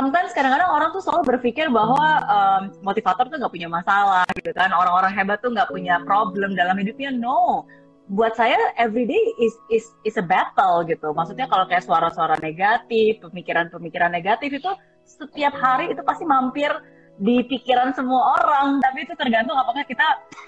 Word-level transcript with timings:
sometimes 0.00 0.32
kadang-kadang 0.32 0.70
orang 0.72 0.88
tuh 0.96 1.04
selalu 1.04 1.36
berpikir 1.36 1.68
bahwa 1.68 2.24
um, 2.24 2.62
motivator 2.80 3.28
tuh 3.28 3.36
nggak 3.36 3.52
punya 3.52 3.68
masalah 3.68 4.24
gitu 4.34 4.50
kan. 4.56 4.72
Orang-orang 4.72 5.12
hebat 5.12 5.44
tuh 5.44 5.52
nggak 5.52 5.68
punya 5.68 6.00
problem 6.08 6.56
dalam 6.56 6.76
hidupnya 6.80 7.12
no. 7.12 7.68
Buat 8.12 8.36
saya 8.36 8.58
everyday 8.76 9.20
is 9.38 9.54
is 9.70 9.92
is 10.02 10.16
a 10.18 10.24
battle 10.24 10.82
gitu. 10.88 11.12
Maksudnya 11.12 11.46
kalau 11.48 11.68
kayak 11.68 11.84
suara-suara 11.84 12.36
negatif 12.40 13.20
pemikiran-pemikiran 13.22 14.10
negatif 14.12 14.52
itu 14.52 14.70
setiap 15.06 15.54
hari 15.56 15.92
itu 15.92 16.02
pasti 16.02 16.24
mampir 16.24 16.72
di 17.20 17.44
pikiran 17.46 17.92
semua 17.92 18.42
orang. 18.42 18.80
Tapi 18.80 19.06
itu 19.06 19.14
tergantung 19.16 19.56
apakah 19.56 19.84
kita 19.86 20.04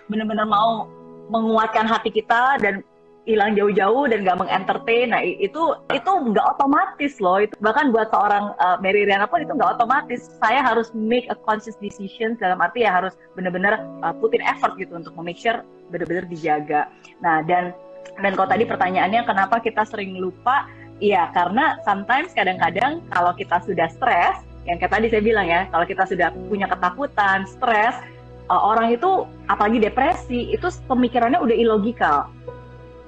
benar-benar 0.09 0.49
mau 0.49 0.89
menguatkan 1.29 1.89
hati 1.89 2.13
kita 2.13 2.61
dan 2.61 2.85
hilang 3.25 3.57
jauh-jauh 3.57 4.05
dan 4.09 4.25
gak 4.25 4.39
mengentertain. 4.41 5.09
Nah 5.13 5.25
itu 5.25 5.77
itu 5.93 6.11
nggak 6.13 6.47
otomatis 6.57 7.19
loh. 7.21 7.41
Itu 7.41 7.57
bahkan 7.61 7.91
buat 7.91 8.13
seorang 8.13 8.53
uh, 8.61 8.77
Mary 8.85 9.09
Riana 9.09 9.25
pun 9.25 9.41
itu 9.41 9.53
nggak 9.53 9.81
otomatis. 9.81 10.37
Saya 10.41 10.61
harus 10.61 10.93
make 10.93 11.29
a 11.33 11.37
conscious 11.49 11.77
decision 11.81 12.37
dalam 12.37 12.61
arti 12.61 12.85
ya 12.85 12.93
harus 12.93 13.17
benar-benar 13.33 13.81
uh, 14.05 14.13
put 14.17 14.37
in 14.37 14.45
effort 14.45 14.77
gitu 14.77 14.93
untuk 14.95 15.17
make 15.21 15.41
sure 15.41 15.65
benar-benar 15.89 16.29
dijaga. 16.29 16.89
Nah 17.25 17.41
dan 17.49 17.73
dan 18.21 18.37
kalau 18.37 18.49
tadi 18.49 18.65
pertanyaannya 18.69 19.25
kenapa 19.25 19.59
kita 19.65 19.83
sering 19.89 20.21
lupa? 20.21 20.69
Iya, 21.03 21.35
karena 21.35 21.83
sometimes 21.83 22.31
kadang-kadang 22.39 23.03
kalau 23.11 23.35
kita 23.35 23.59
sudah 23.67 23.91
stres, 23.91 24.47
yang 24.63 24.79
kayak 24.79 24.95
tadi 24.95 25.11
saya 25.11 25.23
bilang 25.27 25.51
ya, 25.51 25.67
kalau 25.75 25.83
kita 25.83 26.07
sudah 26.07 26.31
punya 26.47 26.71
ketakutan, 26.71 27.43
stres, 27.51 27.99
uh, 28.47 28.63
orang 28.63 28.95
itu 28.95 29.27
apalagi 29.51 29.83
depresi, 29.83 30.55
itu 30.55 30.71
pemikirannya 30.87 31.43
udah 31.43 31.57
illogical 31.59 32.31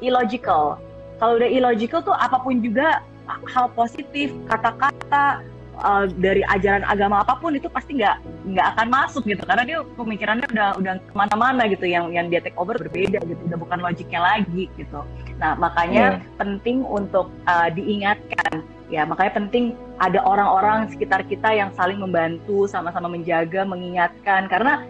illogical. 0.00 0.80
Kalau 1.16 1.40
udah 1.40 1.48
illogical 1.48 2.04
tuh 2.04 2.16
apa 2.16 2.40
pun 2.40 2.60
juga 2.60 3.00
hal 3.26 3.72
positif, 3.72 4.30
kata-kata 4.46 5.40
uh, 5.80 6.04
dari 6.20 6.44
ajaran 6.46 6.84
agama 6.86 7.20
apa 7.24 7.36
pun 7.36 7.56
itu 7.56 7.68
pasti 7.68 7.96
nggak 8.00 8.16
nggak 8.52 8.66
akan 8.76 8.88
masuk 8.88 9.22
gitu 9.28 9.42
karena 9.44 9.64
dia 9.64 9.78
pemikirannya 9.96 10.46
udah 10.52 10.68
udah 10.80 10.94
ke 11.00 11.14
mana-mana 11.16 11.62
gitu 11.68 11.84
yang 11.88 12.12
yang 12.12 12.28
dia 12.32 12.40
take 12.40 12.56
over 12.56 12.76
berbeda 12.76 13.20
gitu 13.24 13.40
udah 13.48 13.58
bukan 13.58 13.78
logiknya 13.80 14.20
lagi 14.20 14.68
gitu. 14.76 15.00
Nah 15.36 15.52
makanya 15.58 16.20
hmm. 16.20 16.24
penting 16.40 16.78
untuk 16.84 17.28
uh, 17.48 17.68
diingatkan 17.72 18.64
ya 18.86 19.02
makanya 19.02 19.42
penting 19.42 19.74
ada 19.98 20.22
orang-orang 20.22 20.86
sekitar 20.86 21.26
kita 21.26 21.50
yang 21.50 21.74
saling 21.74 21.98
membantu 21.98 22.70
sama-sama 22.70 23.10
menjaga 23.10 23.66
mengingatkan 23.66 24.46
karena 24.46 24.86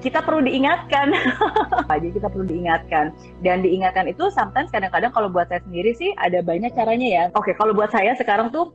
kita 0.00 0.24
perlu 0.24 0.42
diingatkan. 0.44 1.12
Jadi 1.92 2.08
kita 2.16 2.28
perlu 2.32 2.48
diingatkan. 2.48 3.12
Dan 3.44 3.60
diingatkan 3.60 4.08
itu 4.08 4.32
sometimes 4.32 4.72
kadang-kadang 4.72 5.12
kalau 5.12 5.28
buat 5.28 5.46
saya 5.46 5.60
sendiri 5.62 5.92
sih 5.94 6.10
ada 6.16 6.40
banyak 6.40 6.72
caranya 6.72 7.08
ya. 7.08 7.24
Oke, 7.36 7.52
kalau 7.54 7.76
buat 7.76 7.92
saya 7.92 8.16
sekarang 8.16 8.48
tuh 8.48 8.72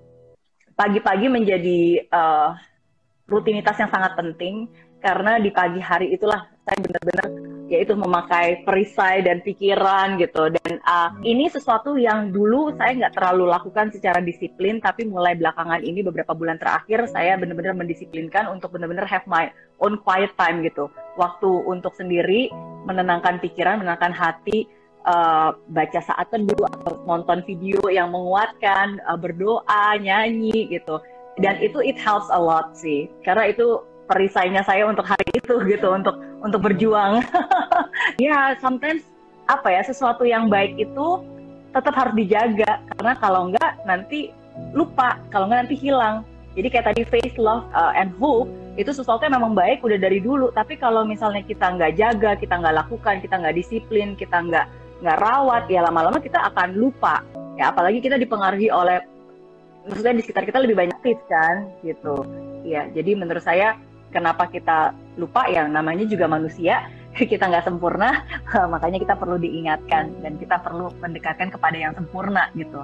pagi-pagi 0.78 1.28
menjadi 1.28 2.06
uh, 2.14 2.54
rutinitas 3.26 3.78
yang 3.82 3.90
sangat 3.90 4.14
penting 4.14 4.70
karena 5.02 5.38
di 5.38 5.54
pagi 5.54 5.82
hari 5.82 6.14
itulah 6.14 6.50
saya 6.66 6.78
benar-benar 6.82 7.28
yaitu 7.66 7.98
memakai 7.98 8.62
perisai 8.62 9.26
dan 9.26 9.42
pikiran 9.42 10.22
gitu. 10.22 10.54
Dan 10.54 10.82
uh, 10.86 11.14
ini 11.26 11.50
sesuatu 11.50 11.98
yang 11.98 12.30
dulu 12.30 12.74
saya 12.78 12.94
nggak 12.94 13.18
terlalu 13.18 13.50
lakukan 13.50 13.90
secara 13.90 14.22
disiplin 14.22 14.78
tapi 14.78 15.06
mulai 15.06 15.34
belakangan 15.34 15.82
ini 15.82 16.06
beberapa 16.06 16.38
bulan 16.38 16.62
terakhir 16.62 17.10
saya 17.10 17.38
benar-benar 17.38 17.74
mendisiplinkan 17.74 18.50
untuk 18.54 18.74
benar-benar 18.74 19.10
have 19.10 19.26
my 19.26 19.50
own 19.82 19.98
quiet 20.02 20.34
time 20.38 20.62
gitu. 20.62 20.90
Waktu 21.18 21.50
untuk 21.66 21.94
sendiri 21.98 22.54
menenangkan 22.86 23.42
pikiran 23.42 23.82
menenangkan 23.82 24.14
hati 24.14 24.70
uh, 25.10 25.58
baca 25.70 26.00
saat 26.02 26.30
teduh 26.30 26.70
atau 26.70 27.02
nonton 27.06 27.42
video 27.50 27.82
yang 27.90 28.14
menguatkan 28.14 29.02
uh, 29.10 29.18
berdoa 29.18 29.98
nyanyi 29.98 30.70
gitu 30.70 31.02
dan 31.40 31.60
itu 31.60 31.84
it 31.84 32.00
helps 32.00 32.32
a 32.32 32.40
lot 32.40 32.76
sih. 32.76 33.12
Karena 33.28 33.52
itu 33.52 33.84
perisainya 34.08 34.64
saya 34.64 34.88
untuk 34.88 35.04
hari 35.04 35.28
itu 35.36 35.56
gitu 35.72 35.92
untuk 35.92 36.16
untuk 36.44 36.62
berjuang. 36.64 37.22
Ya 38.22 38.54
sometimes 38.62 39.02
apa 39.50 39.72
ya 39.72 39.82
sesuatu 39.84 40.24
yang 40.24 40.48
baik 40.48 40.78
itu 40.78 41.08
tetap 41.76 41.96
harus 41.96 42.16
dijaga. 42.16 42.80
Karena 42.96 43.14
kalau 43.20 43.52
enggak 43.52 43.82
nanti 43.84 44.32
lupa. 44.72 45.20
Kalau 45.34 45.50
enggak 45.50 45.68
nanti 45.68 45.76
hilang. 45.76 46.24
Jadi 46.56 46.68
kayak 46.72 46.88
tadi 46.94 47.02
face 47.04 47.36
love 47.36 47.68
uh, 47.76 47.92
and 47.92 48.16
hope 48.16 48.48
itu 48.80 48.92
sesuatu 48.92 49.28
yang 49.28 49.36
memang 49.36 49.52
baik 49.58 49.84
udah 49.84 50.00
dari 50.00 50.24
dulu. 50.24 50.52
Tapi 50.56 50.80
kalau 50.80 51.04
misalnya 51.04 51.44
kita 51.44 51.76
nggak 51.76 52.00
jaga 52.00 52.32
kita 52.40 52.56
nggak 52.56 52.76
lakukan 52.86 53.20
kita 53.20 53.36
nggak 53.36 53.56
disiplin 53.60 54.16
kita 54.16 54.40
nggak 54.40 54.68
nggak 55.04 55.18
rawat 55.20 55.68
ya 55.68 55.84
lama-lama 55.84 56.22
kita 56.24 56.40
akan 56.54 56.80
lupa. 56.80 57.20
Ya 57.60 57.72
apalagi 57.72 58.00
kita 58.00 58.16
dipengaruhi 58.16 58.72
oleh 58.72 59.04
maksudnya 59.86 60.18
di 60.18 60.24
sekitar 60.26 60.44
kita 60.46 60.60
lebih 60.62 60.78
banyak 60.78 60.98
tips 61.06 61.26
kan 61.30 61.70
gitu 61.86 62.26
ya 62.66 62.90
jadi 62.92 63.14
menurut 63.18 63.42
saya 63.46 63.78
kenapa 64.10 64.48
kita 64.50 64.96
lupa 65.20 65.46
ya 65.52 65.68
namanya 65.68 66.08
juga 66.08 66.26
manusia 66.26 66.88
kita 67.32 67.48
nggak 67.48 67.68
sempurna 67.68 68.24
makanya 68.74 69.00
kita 69.04 69.16
perlu 69.16 69.40
diingatkan 69.40 70.12
dan 70.24 70.34
kita 70.40 70.60
perlu 70.64 70.92
mendekatkan 71.00 71.52
kepada 71.52 71.78
yang 71.78 71.94
sempurna 71.96 72.52
gitu. 72.56 72.84